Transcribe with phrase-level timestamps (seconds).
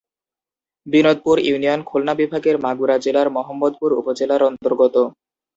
[0.87, 4.95] Binodpur union Khulna বিভাগের মাগুরা জেলার মহম্মদপুর উপজেলার অন্তর্গত।